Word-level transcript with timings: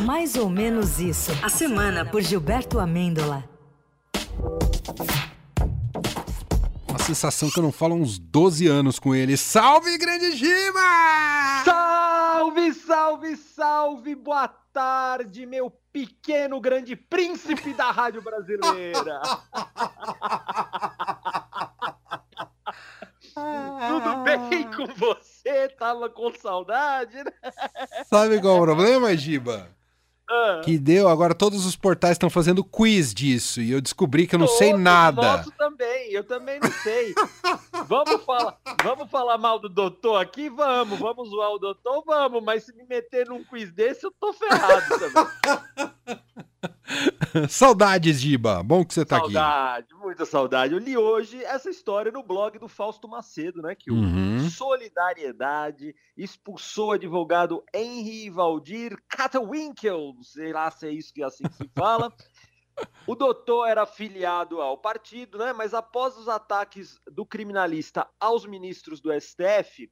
Mais 0.00 0.36
ou 0.36 0.48
menos 0.48 1.00
isso. 1.00 1.32
A 1.42 1.48
semana 1.48 2.04
por 2.04 2.22
Gilberto 2.22 2.78
Amêndola. 2.78 3.42
Uma 6.88 6.98
sensação 7.00 7.50
que 7.50 7.58
eu 7.58 7.62
não 7.62 7.72
falo 7.72 7.94
há 7.94 7.96
uns 7.96 8.18
12 8.18 8.68
anos 8.68 8.98
com 8.98 9.14
ele. 9.14 9.36
Salve, 9.36 9.98
grande 9.98 10.36
Giba! 10.36 10.80
Salve, 11.64 12.72
salve, 12.74 13.36
salve! 13.36 14.14
Boa 14.14 14.46
tarde, 14.72 15.44
meu 15.46 15.70
pequeno 15.92 16.60
grande 16.60 16.94
príncipe 16.94 17.72
da 17.74 17.90
rádio 17.90 18.22
brasileira! 18.22 19.20
Tudo 23.34 24.16
bem 24.22 24.70
com 24.70 24.86
você? 24.94 25.68
Tava 25.76 26.08
com 26.08 26.32
saudade, 26.32 27.16
né? 27.16 27.32
Sabe 28.08 28.40
qual 28.40 28.58
é 28.58 28.60
o 28.60 28.62
problema, 28.62 29.16
Giba? 29.16 29.77
Ah, 30.48 30.60
Que 30.62 30.78
deu, 30.78 31.08
agora 31.08 31.34
todos 31.34 31.66
os 31.66 31.76
portais 31.76 32.12
estão 32.12 32.30
fazendo 32.30 32.64
quiz 32.64 33.12
disso 33.12 33.60
e 33.60 33.70
eu 33.70 33.80
descobri 33.80 34.26
que 34.26 34.34
eu 34.34 34.38
não 34.38 34.48
sei 34.48 34.70
todos 34.70 34.84
nada. 34.84 35.36
Nosso 35.38 35.50
também, 35.52 36.10
eu 36.10 36.24
também 36.24 36.58
não 36.60 36.70
sei. 36.70 37.14
vamos 37.86 38.24
falar, 38.24 38.56
vamos 38.82 39.10
falar 39.10 39.36
mal 39.36 39.58
do 39.58 39.68
doutor 39.68 40.16
aqui, 40.16 40.48
vamos, 40.48 40.98
vamos 40.98 41.28
zoar 41.28 41.50
o 41.50 41.58
doutor, 41.58 42.02
vamos, 42.06 42.42
mas 42.42 42.64
se 42.64 42.72
me 42.74 42.84
meter 42.84 43.26
num 43.28 43.44
quiz 43.44 43.70
desse, 43.72 44.06
eu 44.06 44.12
tô 44.18 44.32
ferrado 44.32 44.86
também. 44.98 45.28
Saudades, 47.48 48.20
Giba. 48.20 48.62
Bom 48.62 48.84
que 48.84 48.94
você 48.94 49.04
tá 49.04 49.18
aqui. 49.18 49.32
saudade, 49.32 49.94
muita 50.18 50.26
saudade. 50.26 50.74
Eu 50.74 50.80
li 50.80 50.96
hoje 50.96 51.42
essa 51.44 51.70
história 51.70 52.10
no 52.10 52.24
blog 52.24 52.58
do 52.58 52.66
Fausto 52.66 53.06
Macedo, 53.06 53.62
né? 53.62 53.74
Que 53.76 53.90
o 53.90 53.94
Uhum. 53.94 54.50
Solidariedade 54.50 55.94
expulsou 56.16 56.88
o 56.88 56.92
advogado 56.92 57.62
Henry 57.72 58.28
Valdir 58.28 58.98
Catawinkel, 59.08 60.16
sei 60.22 60.52
lá 60.52 60.70
se 60.70 60.88
é 60.88 60.90
isso 60.90 61.14
que 61.14 61.22
é 61.22 61.26
assim 61.26 61.44
que 61.44 61.54
se 61.54 61.70
fala. 61.76 62.12
O 63.06 63.14
doutor 63.14 63.66
era 63.66 63.82
afiliado 63.82 64.60
ao 64.60 64.76
partido, 64.76 65.38
né? 65.38 65.52
Mas 65.52 65.72
após 65.72 66.16
os 66.16 66.28
ataques 66.28 66.98
do 67.10 67.24
criminalista 67.24 68.08
aos 68.18 68.44
ministros 68.44 69.00
do 69.00 69.12
STF, 69.12 69.90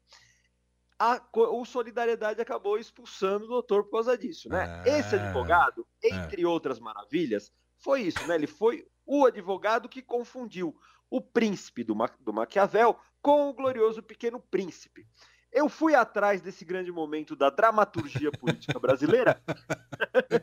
a, 0.98 1.20
o 1.34 1.64
Solidariedade 1.64 2.40
acabou 2.40 2.78
expulsando 2.78 3.44
o 3.44 3.48
doutor 3.48 3.84
por 3.84 3.92
causa 3.92 4.18
disso, 4.18 4.48
né? 4.48 4.64
Ah, 4.64 4.88
Esse 4.88 5.14
advogado, 5.14 5.86
entre 6.02 6.44
outras 6.44 6.80
maravilhas, 6.80 7.52
foi 7.78 8.02
isso, 8.02 8.26
né? 8.26 8.34
Ele 8.34 8.46
foi 8.46 8.86
o 9.06 9.24
advogado 9.24 9.88
que 9.88 10.02
confundiu 10.02 10.76
o 11.08 11.20
príncipe 11.20 11.84
do, 11.84 11.94
Ma 11.94 12.10
do 12.20 12.32
Maquiavel 12.32 12.98
com 13.22 13.48
o 13.48 13.52
glorioso 13.54 14.02
Pequeno 14.02 14.40
Príncipe. 14.40 15.06
Eu 15.52 15.68
fui 15.68 15.94
atrás 15.94 16.42
desse 16.42 16.64
grande 16.64 16.92
momento 16.92 17.34
da 17.34 17.48
dramaturgia 17.48 18.30
política 18.30 18.78
brasileira. 18.78 19.40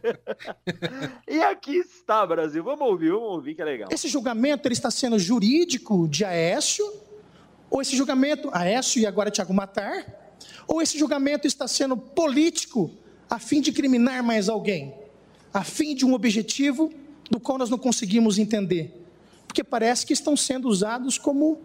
e 1.27 1.39
aqui 1.43 1.75
está, 1.75 2.25
Brasil. 2.25 2.63
Vamos 2.63 2.87
ouvir, 2.87 3.11
vamos 3.11 3.29
ouvir 3.29 3.53
que 3.53 3.61
é 3.61 3.65
legal. 3.65 3.89
Esse 3.91 4.07
julgamento 4.07 4.67
ele 4.67 4.73
está 4.73 4.89
sendo 4.89 5.19
jurídico 5.19 6.07
de 6.07 6.25
Aécio, 6.25 6.85
ou 7.69 7.81
esse 7.81 7.95
julgamento, 7.95 8.49
Aécio 8.53 9.01
e 9.01 9.05
agora 9.05 9.29
Tiago 9.29 9.53
Matar, 9.53 10.37
ou 10.67 10.81
esse 10.81 10.97
julgamento 10.97 11.45
está 11.45 11.67
sendo 11.67 11.95
político 11.95 12.89
a 13.29 13.37
fim 13.37 13.61
de 13.61 13.71
criminar 13.71 14.23
mais 14.23 14.49
alguém, 14.49 14.95
a 15.53 15.63
fim 15.63 15.93
de 15.93 16.05
um 16.05 16.13
objetivo 16.13 16.91
do 17.33 17.39
qual 17.39 17.57
nós 17.57 17.67
não 17.71 17.79
conseguimos 17.79 18.37
entender. 18.37 18.93
Porque 19.47 19.63
parece 19.63 20.05
que 20.05 20.13
estão 20.13 20.37
sendo 20.37 20.67
usados 20.69 21.17
como 21.17 21.63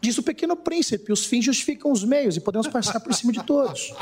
diz 0.00 0.16
o 0.18 0.22
pequeno 0.22 0.54
príncipe, 0.56 1.12
os 1.12 1.26
fins 1.26 1.44
justificam 1.44 1.90
os 1.90 2.04
meios 2.04 2.36
e 2.36 2.40
podemos 2.40 2.68
passar 2.68 3.00
por 3.00 3.12
cima 3.12 3.32
de 3.32 3.42
todos. 3.42 3.92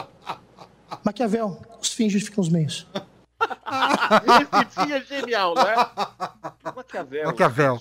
Maquiavel, 1.02 1.58
os 1.80 1.90
fins 1.94 2.12
justificam 2.12 2.42
os 2.42 2.50
meios. 2.50 2.86
Esse 3.40 4.84
fim 4.84 4.92
é 4.92 5.00
genial, 5.02 5.54
né? 5.54 5.74
Maquiavel. 6.76 7.24
Maquiavel. 7.26 7.80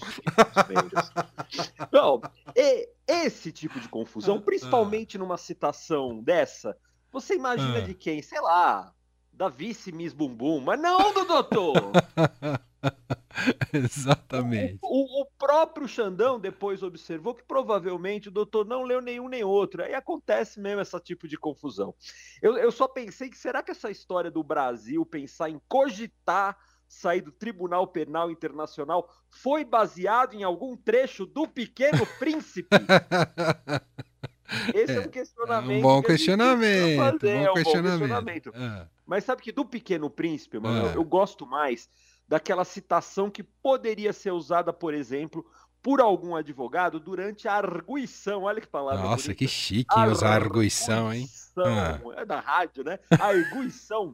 Não, 1.92 2.22
e- 2.56 2.90
esse 3.08 3.52
tipo 3.52 3.80
de 3.80 3.90
confusão, 3.90 4.40
principalmente 4.40 5.18
numa 5.18 5.38
citação 5.38 6.22
dessa, 6.22 6.78
você 7.12 7.36
imagina 7.36 7.80
Ah. 7.80 7.82
de 7.82 7.94
quem? 7.94 8.22
Sei 8.22 8.40
lá, 8.40 8.94
da 9.38 9.50
vice 9.50 9.92
Miss 9.92 10.14
Bumbum, 10.14 10.60
mas 10.62 10.80
não 10.80 11.14
do 11.14 11.24
doutor. 11.24 11.74
Exatamente. 13.72 14.80
O, 14.82 15.22
o 15.22 15.26
próprio 15.38 15.88
Xandão 15.88 16.40
depois 16.40 16.82
observou 16.82 17.36
que 17.36 17.44
provavelmente 17.44 18.30
o 18.30 18.32
doutor 18.32 18.66
não 18.66 18.82
leu 18.84 19.00
nenhum 19.00 19.30
nem 19.30 19.44
outro. 19.44 19.84
Aí 19.84 19.94
acontece 19.94 20.60
mesmo 20.60 20.82
esse 20.82 21.00
tipo 21.02 21.28
de 21.28 21.38
confusão. 21.38 21.94
Eu, 22.42 22.58
eu 22.58 22.72
só 22.72 22.88
pensei 22.88 23.30
que 23.30 23.38
será 23.38 23.62
que 23.62 23.70
essa 23.70 23.92
história 23.92 24.32
do 24.32 24.44
Brasil 24.44 25.06
pensar 25.06 25.52
em 25.52 25.62
cogitar 25.68 26.58
sair 26.88 27.22
do 27.22 27.32
Tribunal 27.32 27.86
Penal 27.86 28.32
Internacional 28.32 29.08
foi 29.30 29.64
baseado 29.66 30.34
em 30.34 30.44
algum 30.44 30.76
trecho 30.76 31.28
do 31.28 31.48
Pequeno 31.48 32.08
Príncipe? 32.18 32.70
Esse 34.74 34.94
é, 34.94 35.00
um 35.00 35.04
É 35.04 35.08
questionamento. 35.10 35.80
um 35.80 35.82
bom 35.82 36.02
que 36.02 36.14
a 36.14 36.16
gente 36.16 36.26
precisa 36.26 36.58
questionamento. 36.58 37.20
fazer, 37.20 37.30
é 37.30 37.46
Bom 37.46 37.52
um 37.52 37.54
questionamento. 37.54 38.52
Ah, 38.56 38.88
mas 39.08 39.24
sabe 39.24 39.42
que 39.42 39.52
do 39.52 39.66
Pequeno 39.66 40.10
Príncipe, 40.10 40.60
mano, 40.60 40.90
Ah. 40.90 40.94
eu, 40.94 41.04
gosto 41.04 41.46
mais 41.48 41.90
daquela 42.28 42.66
citação 42.66 43.32
que 43.32 43.42
poderia 43.42 44.12
ser 44.14 44.32
usada, 44.32 44.72
por 44.74 44.94
exemplo, 44.94 45.46
por 45.82 46.02
algum 46.02 46.36
advogado 46.36 47.00
durante 47.00 47.48
a 47.48 47.54
arguição. 47.54 48.44
Olha 48.44 48.60
que 48.60 48.68
palavra. 48.68 49.02
Nossa, 49.02 49.28
bonita. 49.28 49.36
que 49.36 49.48
chique 49.48 49.98
hein, 49.98 50.08
usar 50.08 50.34
arguição, 50.34 51.14
hein? 51.14 51.28
Arguição, 51.56 52.14
É 52.14 52.26
da 52.26 52.40
rádio, 52.42 52.84
né? 52.84 53.00
A 53.18 53.28
arguição 53.28 54.14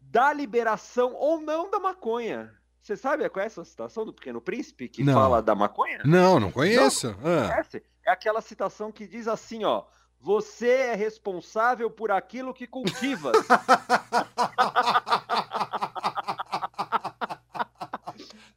da 0.00 0.32
liberação 0.32 1.14
ou 1.14 1.40
não 1.40 1.70
da 1.70 1.80
maconha. 1.80 2.52
Você 2.80 2.96
sabe 2.96 3.28
qual 3.28 3.42
é 3.42 3.46
essa 3.46 3.64
citação 3.64 4.04
do 4.04 4.12
Pequeno 4.12 4.40
Príncipe 4.40 4.88
que 4.88 5.04
Não. 5.04 5.14
fala 5.14 5.40
da 5.40 5.54
maconha? 5.54 6.00
Não, 6.04 6.38
não 6.40 6.50
conheço. 6.50 7.16
Ah, 7.20 7.48
Conhece? 7.48 7.82
É 8.04 8.10
aquela 8.10 8.40
citação 8.40 8.90
que 8.90 9.06
diz 9.06 9.28
assim, 9.28 9.64
ó. 9.64 9.84
Você 10.22 10.68
é 10.68 10.94
responsável 10.94 11.90
por 11.90 12.12
aquilo 12.12 12.54
que 12.54 12.66
cultivas. 12.66 13.36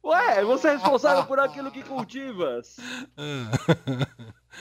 Ué, 0.04 0.44
você 0.44 0.68
é 0.68 0.72
responsável 0.76 1.26
por 1.26 1.40
aquilo 1.40 1.72
que 1.72 1.82
cultivas. 1.82 2.76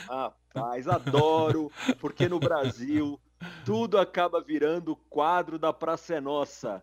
ah. 0.10 0.34
Rapaz, 0.56 0.88
adoro, 0.88 1.72
porque 2.00 2.28
no 2.28 2.40
Brasil 2.40 3.20
tudo 3.66 4.00
acaba 4.00 4.42
virando 4.42 4.96
quadro 4.96 5.60
da 5.60 5.74
Praça 5.74 6.16
é 6.16 6.22
Nossa. 6.22 6.82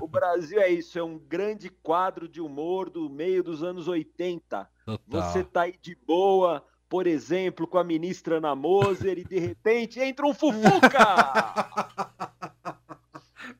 O 0.00 0.06
Brasil 0.06 0.60
é 0.60 0.68
isso, 0.68 0.98
é 0.98 1.02
um 1.02 1.18
grande 1.18 1.68
quadro 1.68 2.28
de 2.28 2.40
humor 2.40 2.88
do 2.88 3.10
meio 3.10 3.42
dos 3.42 3.62
anos 3.62 3.88
80. 3.88 4.70
Total. 4.86 5.00
Você 5.08 5.44
tá 5.44 5.62
aí 5.62 5.74
de 5.80 5.94
boa, 5.94 6.64
por 6.92 7.06
exemplo, 7.06 7.66
com 7.66 7.78
a 7.78 7.84
ministra 7.84 8.36
Ana 8.36 8.54
Moser 8.54 9.18
e 9.18 9.24
de 9.24 9.38
repente 9.38 9.98
entra 9.98 10.26
um 10.26 10.34
Fufuca! 10.34 11.00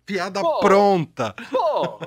Piada 0.04 0.42
Pô. 0.42 0.60
pronta. 0.60 1.34
Pô, 1.50 1.98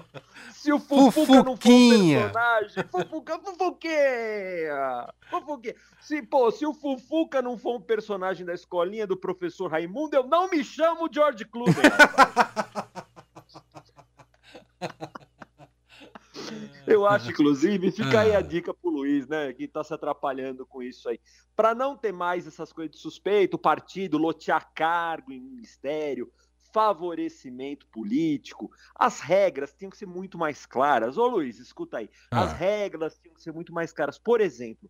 se 0.51 0.71
o 0.71 0.77
Fufuca 0.77 0.97
não 1.07 1.11
for 1.11 1.31
um 1.31 1.55
Fufuquinha. 1.55 2.29
personagem, 2.29 2.83
Fufuca, 2.91 3.39
Fufuquinha! 3.39 5.07
Fufuquinha! 5.31 5.75
Se, 5.99 6.21
pô, 6.21 6.51
se 6.51 6.63
o 6.63 6.75
Fufuca 6.75 7.41
não 7.41 7.57
for 7.57 7.77
um 7.77 7.81
personagem 7.81 8.45
da 8.45 8.53
escolinha 8.53 9.07
do 9.07 9.17
professor 9.17 9.71
Raimundo, 9.71 10.15
eu 10.15 10.27
não 10.27 10.47
me 10.47 10.63
chamo 10.63 11.09
George 11.11 11.43
Clooney. 11.45 11.73
Eu 16.87 17.07
acho, 17.07 17.31
inclusive, 17.31 17.91
fica 17.91 18.21
aí 18.21 18.35
a 18.35 18.41
dica 18.41 18.73
né, 19.27 19.51
que 19.53 19.67
tá 19.67 19.83
se 19.83 19.93
atrapalhando 19.93 20.65
com 20.65 20.81
isso 20.83 21.07
aí. 21.09 21.19
Para 21.55 21.73
não 21.75 21.95
ter 21.97 22.11
mais 22.11 22.45
essas 22.47 22.71
coisas 22.73 22.95
de 22.95 23.01
suspeito, 23.01 23.57
partido, 23.57 24.17
lotear 24.17 24.71
cargo 24.73 25.31
em 25.31 25.39
ministério, 25.39 26.31
favorecimento 26.73 27.87
político, 27.87 28.69
as 28.93 29.19
regras 29.21 29.73
tinham 29.73 29.89
que 29.89 29.97
ser 29.97 30.05
muito 30.05 30.37
mais 30.37 30.65
claras. 30.65 31.17
Ô 31.17 31.25
Luiz, 31.27 31.57
escuta 31.59 31.97
aí. 31.97 32.09
As 32.29 32.51
Ah. 32.51 32.53
regras 32.53 33.17
tinham 33.17 33.33
que 33.33 33.41
ser 33.41 33.51
muito 33.51 33.73
mais 33.73 33.91
claras. 33.91 34.17
Por 34.19 34.39
exemplo, 34.41 34.89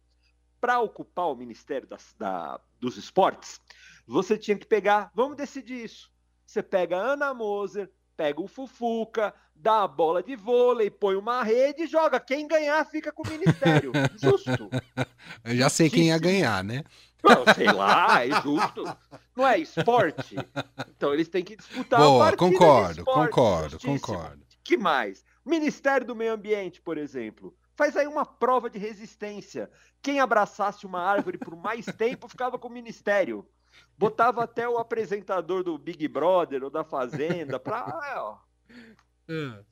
para 0.59 0.79
ocupar 0.79 1.27
o 1.27 1.35
Ministério 1.35 1.87
das- 1.87 2.15
da- 2.17 2.59
dos 2.79 2.97
Esportes, 2.97 3.61
você 4.07 4.37
tinha 4.37 4.57
que 4.57 4.65
pegar. 4.65 5.11
Vamos 5.13 5.37
decidir 5.37 5.83
isso. 5.85 6.11
Você 6.45 6.61
pega 6.61 6.97
Ana 6.97 7.33
Moser, 7.33 7.91
pega 8.15 8.41
o 8.41 8.47
Fufuca, 8.47 9.33
dá 9.55 9.83
a 9.83 9.87
bola 9.87 10.21
de 10.23 10.35
vôlei, 10.35 10.89
põe 10.89 11.15
uma 11.15 11.43
rede 11.43 11.83
e 11.83 11.87
joga. 11.87 12.19
Quem 12.19 12.47
ganhar 12.47 12.83
fica 12.85 13.11
com 13.11 13.23
o 13.23 13.29
Ministério. 13.29 13.91
Justo. 14.17 14.69
Eu 15.43 15.55
já 15.55 15.69
sei 15.69 15.89
quem 15.89 16.07
ia 16.07 16.17
ganhar, 16.17 16.63
né? 16.63 16.83
Não, 17.23 17.53
sei 17.55 17.71
lá, 17.71 18.23
é 18.23 18.41
justo. 18.41 18.83
Não 19.35 19.47
é 19.47 19.57
esporte? 19.57 20.35
Então 20.95 21.11
eles 21.11 21.27
têm 21.27 21.43
que 21.43 21.55
disputar 21.55 21.99
a 21.99 22.03
Boa, 22.03 22.25
partida 22.25 22.49
de 22.49 22.57
concordo, 22.57 22.99
esporte, 22.99 23.29
concordo, 23.31 23.69
justíssimo. 23.71 23.99
concordo. 23.99 24.45
que 24.63 24.77
mais? 24.77 25.25
Ministério 25.43 26.05
do 26.05 26.15
Meio 26.15 26.33
Ambiente, 26.33 26.79
por 26.81 26.97
exemplo. 26.99 27.55
Faz 27.75 27.97
aí 27.97 28.07
uma 28.07 28.25
prova 28.25 28.69
de 28.69 28.77
resistência. 28.77 29.69
Quem 30.01 30.19
abraçasse 30.19 30.85
uma 30.85 31.01
árvore 31.01 31.37
por 31.37 31.55
mais 31.55 31.85
tempo 31.85 32.29
ficava 32.29 32.59
com 32.59 32.67
o 32.67 32.71
ministério. 32.71 33.45
Botava 33.97 34.43
até 34.43 34.67
o 34.67 34.77
apresentador 34.77 35.63
do 35.63 35.77
Big 35.77 36.07
Brother 36.07 36.63
ou 36.63 36.69
da 36.69 36.83
Fazenda 36.83 37.59
pra. 37.59 37.79
ah, 37.79 38.23
ó, 38.23 38.37
Ah. 39.29 39.63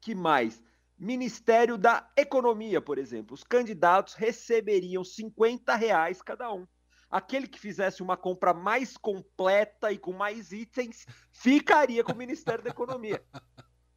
Que 0.00 0.14
mais? 0.14 0.62
Ministério 0.98 1.76
da 1.78 2.08
Economia, 2.16 2.80
por 2.80 2.98
exemplo. 2.98 3.34
Os 3.34 3.42
candidatos 3.42 4.14
receberiam 4.14 5.02
50 5.04 5.74
reais 5.74 6.20
cada 6.22 6.52
um. 6.52 6.66
Aquele 7.10 7.46
que 7.46 7.60
fizesse 7.60 8.02
uma 8.02 8.16
compra 8.16 8.52
mais 8.52 8.96
completa 8.96 9.92
e 9.92 9.98
com 9.98 10.12
mais 10.12 10.50
itens 10.52 11.06
ficaria 11.32 12.02
com 12.02 12.12
o 12.12 12.16
Ministério 12.16 12.62
da 12.62 12.70
Economia. 12.70 13.22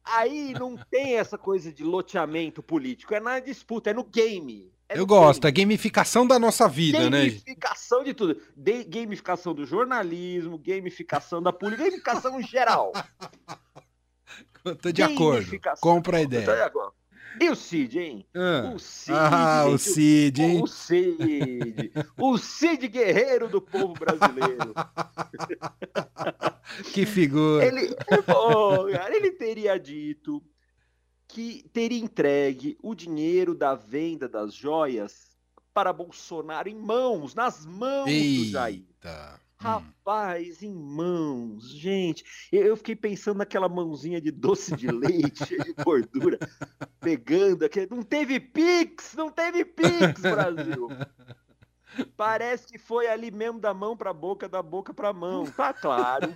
Aí 0.04 0.52
não 0.54 0.76
tem 0.76 1.16
essa 1.16 1.36
coisa 1.36 1.72
de 1.72 1.84
loteamento 1.84 2.62
político, 2.62 3.14
é 3.14 3.20
na 3.20 3.40
disputa, 3.40 3.90
é 3.90 3.92
no 3.92 4.04
game. 4.04 4.72
É 4.88 4.98
Eu 4.98 5.06
gosto, 5.06 5.46
é 5.46 5.50
gamificação 5.50 6.26
da 6.26 6.38
nossa 6.38 6.66
vida, 6.66 7.10
né? 7.10 7.26
Gamificação 7.26 8.02
de 8.02 8.14
tudo. 8.14 8.40
De- 8.56 8.84
gamificação 8.84 9.54
do 9.54 9.66
jornalismo, 9.66 10.56
gamificação 10.58 11.42
da 11.42 11.52
política, 11.52 11.84
gamificação 11.84 12.40
geral. 12.42 12.92
Eu 14.64 14.74
Tô 14.76 14.90
de 14.90 15.02
acordo. 15.02 15.40
Gamificação. 15.40 15.80
Compra 15.80 16.16
a 16.18 16.22
ideia. 16.22 16.72
E 17.40 17.48
o 17.50 17.54
Cid, 17.54 17.98
hein? 18.00 18.26
Ah, 18.34 18.72
O 18.74 18.78
Cid. 18.78 19.12
Ah, 19.16 19.64
o 19.68 19.78
Cid, 19.78 20.42
hein? 20.42 20.62
O 20.62 20.66
Cid. 20.66 21.92
O 22.18 22.38
Cid 22.38 22.88
guerreiro 22.88 23.48
do 23.48 23.60
povo 23.60 23.92
brasileiro. 23.94 24.74
Que 26.92 27.06
figura. 27.06 27.64
Ele, 27.64 27.94
cara, 27.94 29.16
ele 29.16 29.30
teria 29.32 29.78
dito 29.78 30.42
que 31.28 31.68
teria 31.72 32.02
entregue 32.02 32.78
o 32.82 32.94
dinheiro 32.94 33.54
da 33.54 33.74
venda 33.74 34.28
das 34.28 34.54
joias 34.54 35.28
para 35.74 35.92
Bolsonaro 35.92 36.68
em 36.68 36.74
mãos, 36.74 37.34
nas 37.34 37.64
mãos 37.64 38.06
do 38.06 38.44
Jair. 38.46 38.76
Eita. 38.78 39.38
Hum. 39.60 39.64
Rapaz, 39.64 40.62
em 40.62 40.72
mãos, 40.72 41.68
gente. 41.70 42.24
Eu, 42.50 42.76
fiquei 42.76 42.96
pensando 42.96 43.38
naquela 43.38 43.68
mãozinha 43.68 44.20
de 44.20 44.30
doce 44.30 44.74
de 44.74 44.88
leite, 44.88 45.44
cheia 45.46 45.64
de 45.64 45.74
gordura, 45.84 46.38
pegando 47.00 47.64
aqui. 47.64 47.86
Não 47.90 48.02
teve 48.02 48.40
Pix, 48.40 49.14
não 49.14 49.30
teve 49.30 49.64
Pix, 49.64 50.20
Brasil. 50.20 50.88
Parece 52.16 52.66
que 52.66 52.78
foi 52.78 53.08
ali 53.08 53.30
mesmo 53.30 53.58
da 53.58 53.74
mão 53.74 53.96
pra 53.96 54.12
boca, 54.12 54.48
da 54.48 54.62
boca 54.62 54.94
pra 54.94 55.12
mão. 55.12 55.44
Tá 55.46 55.72
claro. 55.72 56.34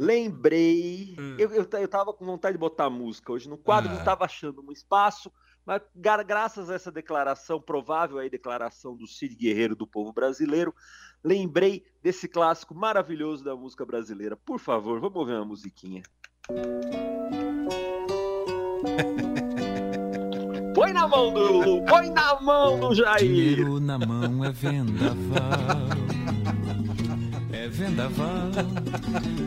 Lembrei. 0.00 1.14
Hum. 1.18 1.36
Eu, 1.38 1.50
eu, 1.52 1.68
eu 1.72 1.88
tava 1.88 2.12
com 2.14 2.24
vontade 2.24 2.54
de 2.54 2.58
botar 2.58 2.88
música 2.88 3.30
hoje 3.32 3.48
no 3.50 3.58
quadro, 3.58 3.90
Ah. 3.90 3.94
não 3.94 4.02
tava 4.04 4.24
achando 4.24 4.64
um 4.66 4.72
espaço. 4.72 5.30
Mas 5.66 5.82
gra- 5.94 6.22
graças 6.22 6.70
a 6.70 6.74
essa 6.74 6.90
declaração, 6.90 7.60
provável 7.60 8.16
aí 8.18 8.30
declaração 8.30 8.96
do 8.96 9.06
Cid 9.06 9.34
Guerreiro 9.36 9.76
do 9.76 9.86
povo 9.86 10.10
brasileiro, 10.10 10.74
lembrei 11.22 11.84
desse 12.02 12.26
clássico 12.26 12.74
maravilhoso 12.74 13.44
da 13.44 13.54
música 13.54 13.84
brasileira. 13.84 14.36
Por 14.36 14.58
favor, 14.58 14.98
vamos 15.00 15.16
ouvir 15.16 15.34
uma 15.34 15.44
musiquinha. 15.44 16.02
Põe 20.74 20.92
na 20.94 21.06
mão 21.06 21.30
do 21.32 21.40
Lulu, 21.40 21.84
põe 21.84 22.10
na 22.10 22.40
mão 22.40 22.80
do 22.80 22.94
Jair. 22.94 23.18
Dinheiro 23.18 23.78
na 23.80 23.98
mão 23.98 24.42
é 24.44 24.50
vendaval. 24.50 25.10
Vendaval 27.90 28.50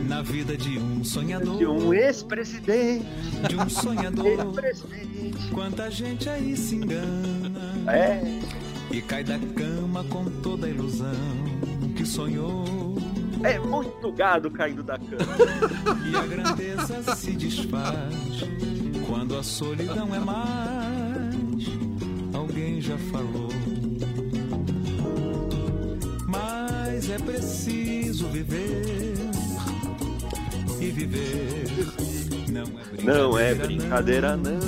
na 0.06 0.20
vida 0.20 0.54
de 0.54 0.78
um 0.78 1.02
sonhador. 1.02 1.56
De 1.56 1.66
um 1.66 1.94
ex-presidente, 1.94 3.06
de 3.48 3.56
um 3.56 3.68
sonhador. 3.70 4.26
ex-presidente. 4.26 5.48
Quanta 5.50 5.90
gente 5.90 6.28
aí 6.28 6.54
se 6.54 6.76
engana 6.76 7.74
É, 7.90 8.20
e 8.90 9.00
cai 9.00 9.24
da 9.24 9.38
cama 9.38 10.04
com 10.04 10.26
toda 10.42 10.66
a 10.66 10.70
ilusão 10.70 11.08
que 11.96 12.04
sonhou. 12.04 12.96
é 13.42 13.58
muito 13.58 14.12
gado 14.12 14.50
caindo 14.50 14.82
da 14.82 14.98
cama. 14.98 16.04
E 16.10 16.14
a 16.14 16.26
grandeza 16.26 17.16
se 17.16 17.30
desfaz 17.32 18.44
quando 19.06 19.38
a 19.38 19.42
solidão 19.42 20.14
é 20.14 20.18
mais. 20.18 21.64
Alguém 22.34 22.78
já 22.78 22.98
falou. 23.10 23.48
Mas 27.06 27.10
é 27.10 27.18
preciso 27.18 28.28
viver. 28.28 29.14
E 30.80 30.90
viver 30.90 31.66
não 32.48 32.62
é 32.62 32.84
brincadeira. 32.84 33.18
Não 33.18 33.38
é 33.38 33.54
brincadeira, 33.54 34.36
não. 34.38 34.58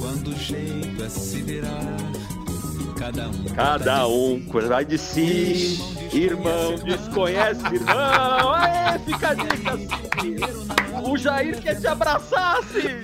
Quando 0.00 0.28
o 0.28 0.38
jeito 0.38 1.04
é 1.04 1.08
se 1.10 1.42
virar, 1.42 1.96
cada 2.98 3.28
um. 3.28 3.44
Cada 3.54 4.06
um 4.06 4.40
cuidar 4.46 4.82
de 4.82 4.96
si. 4.96 5.78
Irmão, 6.10 6.76
desconhece 6.82 7.62
irmão. 7.66 8.54
Aê, 8.54 8.98
fica 9.00 9.28
a 9.28 9.34
dica. 9.34 9.78
O 11.06 11.18
Jair 11.18 11.60
quer 11.60 11.78
te 11.78 11.86
abraçar, 11.86 12.62
Cid. 12.72 13.02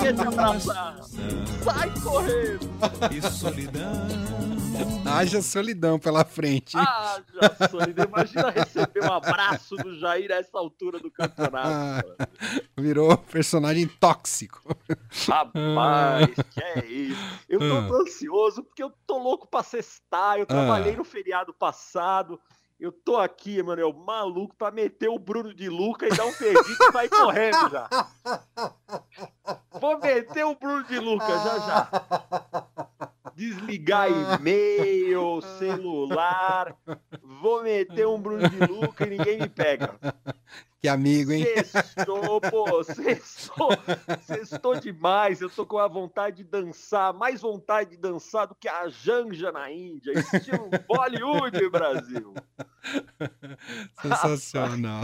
Quer 0.00 0.14
te 0.14 0.22
abraçar. 0.22 0.98
Sai 1.64 1.90
correndo. 2.00 2.70
E 3.10 3.22
solidão. 3.28 4.49
Haja 5.06 5.42
solidão 5.42 5.98
pela 5.98 6.24
frente. 6.24 6.76
Ah, 6.76 7.20
já 7.58 7.68
solidão. 7.68 8.04
Imagina 8.06 8.50
receber 8.50 9.04
um 9.04 9.12
abraço 9.12 9.76
do 9.76 9.98
Jair 9.98 10.30
a 10.30 10.36
essa 10.36 10.58
altura 10.58 10.98
do 10.98 11.10
campeonato. 11.10 12.08
mano. 12.08 12.28
Virou 12.76 13.16
personagem 13.16 13.86
tóxico. 13.86 14.76
Rapaz, 15.28 16.28
que 16.50 16.62
é 16.62 16.86
isso? 16.86 17.40
Eu 17.48 17.58
tô 17.58 17.74
Ah. 17.96 18.00
ansioso 18.02 18.62
porque 18.62 18.82
eu 18.82 18.92
tô 19.06 19.18
louco 19.18 19.46
pra 19.48 19.62
sextar. 19.62 20.38
Eu 20.38 20.46
trabalhei 20.46 20.96
no 20.96 21.04
feriado 21.04 21.52
passado. 21.52 22.40
Eu 22.78 22.90
tô 22.90 23.18
aqui, 23.18 23.58
Emanuel, 23.58 23.92
maluco 23.92 24.56
pra 24.56 24.70
meter 24.70 25.08
o 25.10 25.18
Bruno 25.18 25.52
de 25.52 25.68
Luca 25.68 26.06
e 26.06 26.16
dar 26.16 26.24
um 26.24 26.32
perdido 26.32 26.82
e 26.82 26.92
sair 26.92 27.10
correndo 27.10 27.68
já. 27.70 27.88
Vou 29.78 29.98
meter 29.98 30.44
o 30.46 30.54
Bruno 30.54 30.84
de 30.84 30.98
Luca 30.98 31.26
já 31.26 31.58
já. 31.58 32.66
Desligar 33.40 34.10
e-mail, 34.10 35.40
celular. 35.58 36.76
Vou 37.22 37.62
meter 37.62 38.06
um 38.06 38.20
Bruno 38.20 38.46
de 38.46 38.58
Luca 38.66 39.06
e 39.06 39.16
ninguém 39.16 39.38
me 39.38 39.48
pega. 39.48 39.94
Que 40.80 40.88
amigo, 40.88 41.30
hein? 41.30 41.44
Sextou, 41.62 42.40
pô, 42.40 42.82
sextou, 42.82 43.68
sextou 44.22 44.80
demais. 44.80 45.42
Eu 45.42 45.50
tô 45.50 45.66
com 45.66 45.76
a 45.76 45.86
vontade 45.86 46.38
de 46.38 46.44
dançar, 46.44 47.12
mais 47.12 47.42
vontade 47.42 47.90
de 47.90 47.96
dançar 47.98 48.46
do 48.46 48.54
que 48.54 48.66
a 48.66 48.88
Janja 48.88 49.52
na 49.52 49.70
Índia, 49.70 50.12
estilo 50.12 50.70
Bollywood, 50.88 51.68
Brasil. 51.68 52.32
Sensacional. 54.00 55.02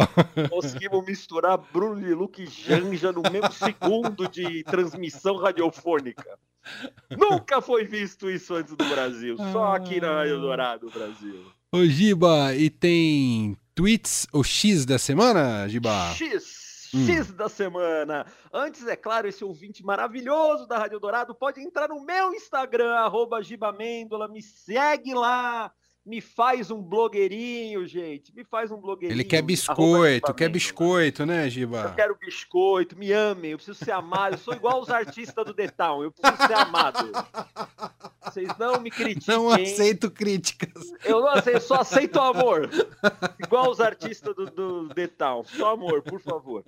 Conseguimos 0.48 1.04
misturar 1.04 1.58
Bruno 1.58 2.00
de 2.00 2.14
Luca 2.14 2.40
e 2.40 2.46
Janja 2.46 3.12
no 3.12 3.20
mesmo 3.30 3.52
segundo 3.52 4.26
de 4.28 4.64
transmissão 4.64 5.36
radiofônica. 5.36 6.38
Nunca 7.10 7.60
foi 7.60 7.84
visto 7.84 8.30
isso 8.30 8.54
antes 8.54 8.74
do 8.74 8.84
Brasil, 8.86 9.36
só 9.52 9.74
aqui 9.74 10.00
na 10.00 10.14
Rádio 10.14 10.40
Dourado, 10.40 10.90
Brasil. 10.90 11.44
Ô, 11.70 11.84
Giba, 11.84 12.54
e 12.54 12.70
tem 12.70 13.56
tweets, 13.76 14.26
o 14.32 14.42
X 14.42 14.86
da 14.86 14.98
semana, 14.98 15.68
Giba? 15.68 16.10
X, 16.14 16.66
Hum. 16.94 17.04
X 17.06 17.30
da 17.32 17.48
semana. 17.48 18.24
Antes, 18.52 18.86
é 18.86 18.96
claro, 18.96 19.28
esse 19.28 19.44
ouvinte 19.44 19.84
maravilhoso 19.84 20.66
da 20.66 20.78
Rádio 20.78 20.98
Dourado 20.98 21.34
pode 21.34 21.60
entrar 21.60 21.88
no 21.88 22.02
meu 22.02 22.32
Instagram, 22.32 22.90
arroba 22.94 23.42
Gibamêndola, 23.42 24.28
me 24.28 24.40
segue 24.40 25.12
lá, 25.12 25.70
me 26.06 26.20
faz 26.22 26.70
um 26.70 26.80
blogueirinho, 26.80 27.84
gente, 27.86 28.32
me 28.34 28.44
faz 28.44 28.70
um 28.70 28.80
blogueirinho. 28.80 29.16
Ele 29.20 29.24
quer 29.28 29.42
biscoito, 29.42 30.32
quer 30.32 30.48
biscoito, 30.48 31.26
né, 31.26 31.46
Eu 31.46 31.50
Giba? 31.50 31.92
quero 31.94 32.16
biscoito, 32.16 32.96
me 32.96 33.12
amem, 33.12 33.50
eu 33.50 33.58
preciso 33.58 33.84
ser 33.84 33.90
amado. 33.90 34.34
Eu 34.34 34.38
sou 34.38 34.54
igual 34.54 34.80
os 34.80 34.88
artistas 34.88 35.44
do 35.44 35.52
The 35.52 35.68
Town, 35.68 36.02
eu 36.04 36.12
preciso 36.12 36.46
ser 36.46 36.54
amado. 36.54 37.10
Vocês 38.36 38.58
não 38.58 38.80
me 38.80 38.90
critiquem. 38.92 39.34
Não 39.34 39.48
aceito 39.50 40.10
críticas. 40.10 40.72
Eu 41.04 41.20
não 41.20 41.28
aceito, 41.30 41.60
só 41.62 41.76
aceito 41.76 42.20
amor. 42.20 42.68
Igual 43.42 43.70
os 43.70 43.80
artistas 43.80 44.34
do, 44.34 44.46
do 44.46 44.88
The 44.94 45.06
Town. 45.08 45.44
Só 45.44 45.70
amor, 45.72 46.02
por 46.02 46.20
favor. 46.20 46.62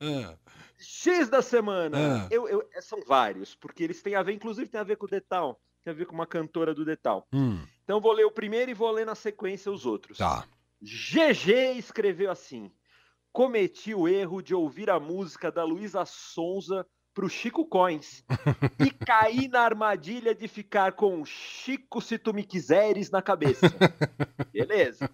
Ah, 0.00 0.36
X 0.78 1.28
da 1.28 1.40
semana. 1.40 2.24
Ah. 2.24 2.28
Eu, 2.30 2.48
eu- 2.48 2.68
são 2.80 3.00
vários, 3.06 3.54
porque 3.54 3.82
eles 3.84 4.02
têm 4.02 4.14
a 4.16 4.22
ver, 4.22 4.32
inclusive 4.34 4.68
tem 4.68 4.80
a 4.80 4.84
ver 4.84 4.96
com 4.96 5.06
o 5.06 5.08
The 5.08 5.20
Town. 5.20 5.56
Tem 5.84 5.92
a 5.92 5.96
ver 5.96 6.06
com 6.06 6.14
uma 6.14 6.26
cantora 6.26 6.74
do 6.74 6.84
The 6.84 6.96
Town. 6.96 7.22
hum, 7.32 7.64
Então 7.82 8.00
vou 8.00 8.12
ler 8.12 8.24
o 8.26 8.30
primeiro 8.30 8.70
e 8.70 8.74
vou 8.74 8.90
ler 8.90 9.06
na 9.06 9.14
sequência 9.14 9.72
os 9.72 9.86
outros. 9.86 10.18
tá. 10.18 10.46
GG 10.82 11.78
escreveu 11.78 12.30
assim: 12.30 12.70
Cometi 13.32 13.94
o 13.94 14.06
erro 14.08 14.42
de 14.42 14.54
ouvir 14.54 14.90
a 14.90 15.00
música 15.00 15.50
da 15.50 15.64
Luísa 15.64 16.04
Sonza 16.04 16.84
pro 17.14 17.28
Chico 17.28 17.66
Coins 17.66 18.24
e 18.84 18.90
caí 18.90 19.48
na 19.48 19.60
armadilha 19.60 20.34
de 20.34 20.48
ficar 20.48 20.92
com 20.92 21.24
Chico 21.24 22.00
se 22.00 22.18
tu 22.18 22.32
me 22.32 22.42
quiseres 22.42 23.10
na 23.10 23.20
cabeça. 23.20 23.66
Beleza. 24.52 25.10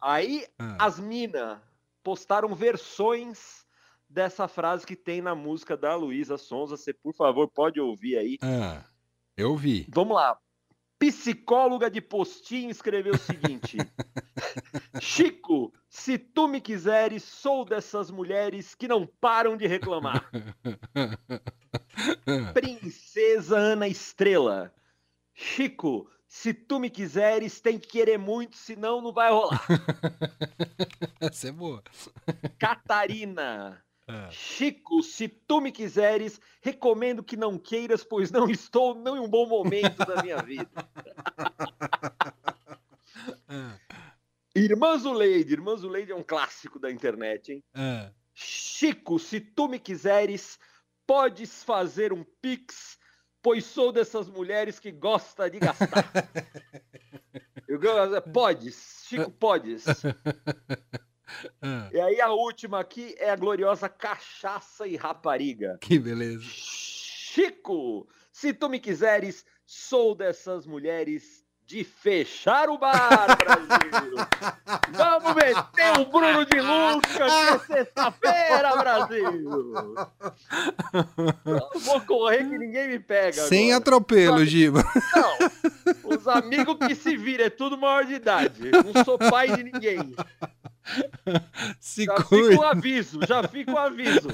Aí 0.00 0.46
Ah, 0.58 0.86
as 0.86 0.98
mina 0.98 1.62
postaram 2.02 2.54
versões 2.54 3.64
dessa 4.08 4.46
frase 4.48 4.86
que 4.86 4.96
tem 4.96 5.20
na 5.20 5.34
música 5.34 5.76
da 5.76 5.94
Luísa 5.94 6.38
Sonza. 6.38 6.76
Você, 6.76 6.92
por 6.92 7.14
favor, 7.14 7.48
pode 7.50 7.80
ouvir 7.80 8.16
aí. 8.16 8.38
ah, 8.42 8.84
eu 9.36 9.56
vi. 9.56 9.86
Vamos 9.90 10.16
lá. 10.16 10.38
Psicóloga 10.98 11.90
de 11.90 12.00
postinho 12.00 12.70
escreveu 12.70 13.14
o 13.14 13.18
seguinte: 13.18 13.76
Chico, 15.00 15.72
Se 15.96 16.18
tu 16.18 16.48
me 16.48 16.60
quiseres, 16.60 17.22
sou 17.22 17.64
dessas 17.64 18.10
mulheres 18.10 18.74
que 18.74 18.88
não 18.88 19.06
param 19.06 19.56
de 19.56 19.68
reclamar. 19.68 20.28
Princesa 22.52 23.56
Ana 23.56 23.86
Estrela. 23.86 24.74
Chico, 25.32 26.10
se 26.26 26.52
tu 26.52 26.80
me 26.80 26.90
quiseres, 26.90 27.60
tem 27.60 27.78
que 27.78 27.86
querer 27.86 28.18
muito, 28.18 28.56
senão 28.56 29.00
não 29.00 29.12
vai 29.12 29.30
rolar. 29.30 29.64
Essa 31.22 31.48
é 31.48 31.52
boa. 31.52 31.80
Catarina. 32.58 33.80
É. 34.08 34.30
Chico, 34.32 35.00
se 35.00 35.28
tu 35.28 35.60
me 35.60 35.70
quiseres, 35.70 36.40
recomendo 36.60 37.22
que 37.22 37.36
não 37.36 37.56
queiras, 37.56 38.02
pois 38.02 38.32
não 38.32 38.50
estou 38.50 38.96
em 38.96 39.20
um 39.20 39.28
bom 39.28 39.46
momento 39.46 40.04
da 40.04 40.20
minha 40.20 40.42
vida. 40.42 40.68
Irmã 44.54 44.96
Zuleide. 44.96 45.52
Irmã 45.52 45.76
Zuleide 45.76 46.12
é 46.12 46.16
um 46.16 46.22
clássico 46.22 46.78
da 46.78 46.90
internet, 46.90 47.52
hein? 47.52 47.64
É. 47.74 48.10
Chico, 48.32 49.18
se 49.18 49.40
tu 49.40 49.68
me 49.68 49.78
quiseres, 49.78 50.58
podes 51.06 51.62
fazer 51.62 52.12
um 52.12 52.24
pix, 52.40 52.98
pois 53.42 53.64
sou 53.64 53.92
dessas 53.92 54.28
mulheres 54.28 54.78
que 54.78 54.90
gosta 54.90 55.50
de 55.50 55.58
gastar. 55.58 56.10
Eu 57.66 57.80
podes, 58.32 59.04
Chico, 59.08 59.30
podes. 59.30 59.84
É. 59.86 59.94
E 61.92 62.00
aí 62.00 62.20
a 62.20 62.30
última 62.30 62.78
aqui 62.80 63.14
é 63.18 63.30
a 63.30 63.36
gloriosa 63.36 63.88
cachaça 63.88 64.86
e 64.86 64.94
rapariga. 64.94 65.78
Que 65.80 65.98
beleza. 65.98 66.44
Chico, 66.44 68.08
se 68.30 68.52
tu 68.52 68.68
me 68.68 68.78
quiseres, 68.78 69.44
sou 69.66 70.14
dessas 70.14 70.66
mulheres 70.66 71.43
de 71.66 71.82
fechar 71.82 72.68
o 72.68 72.76
bar, 72.78 73.36
Brasil. 73.38 74.14
Vamos 74.92 75.34
meter 75.34 76.00
o 76.00 76.04
Bruno 76.06 76.44
de 76.44 76.60
Lucas 76.60 77.32
que 77.66 77.72
é 77.72 77.78
sexta-feira, 77.84 78.76
Brasil. 78.76 79.42
Eu 81.44 81.80
vou 81.80 82.00
correr 82.02 82.38
que 82.48 82.58
ninguém 82.58 82.88
me 82.88 82.98
pega. 82.98 83.42
Sem 83.46 83.72
agora. 83.72 83.78
atropelo, 83.78 84.44
Giba. 84.44 84.84
Não, 85.16 86.16
os 86.16 86.28
amigos 86.28 86.76
que 86.86 86.94
se 86.94 87.16
viram, 87.16 87.46
é 87.46 87.50
tudo 87.50 87.78
maior 87.78 88.04
de 88.04 88.14
idade. 88.14 88.70
Não 88.70 89.04
sou 89.04 89.18
pai 89.18 89.50
de 89.56 89.64
ninguém. 89.64 90.14
Se 91.80 92.04
Já 92.04 92.12
fica 92.16 92.24
cuide. 92.28 92.56
o 92.56 92.62
aviso, 92.62 93.20
já 93.26 93.42
fica 93.48 93.72
o 93.72 93.78
aviso. 93.78 94.28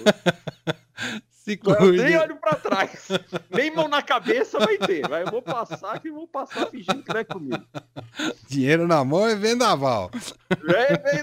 Se 1.57 2.03
nem 2.03 2.17
olho 2.17 2.37
pra 2.37 2.55
trás. 2.55 3.09
Nem 3.51 3.75
mão 3.75 3.89
na 3.89 4.03
cabeça 4.03 4.59
vai 4.59 4.79
ter. 4.79 5.09
Vai, 5.09 5.23
eu 5.23 5.31
vou 5.31 5.43
passar 5.43 6.01
que 6.01 6.11
vou 6.11 6.27
passar 6.27 6.67
fingindo 6.67 7.03
que 7.03 7.13
não 7.13 7.21
é 7.21 7.25
comigo. 7.25 7.65
Dinheiro 8.49 8.87
na 8.87 9.05
mão 9.05 9.27
é 9.27 9.35
vendaval. 9.35 10.11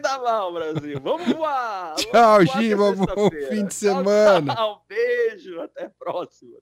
Da 0.01 0.19
mal, 0.19 0.53
Brasil. 0.53 0.99
Vamos 1.01 1.27
voar. 1.27 1.95
Tchau, 1.95 2.41
é 2.41 2.45
Giba. 2.45 2.91
Bom 2.93 3.29
fim 3.49 3.65
de 3.65 3.75
Tchau, 3.75 3.95
semana. 3.95 4.55
Tchau, 4.55 4.85
beijo. 4.87 5.59
Até 5.61 5.85
a 5.85 5.89
próxima. 5.89 6.57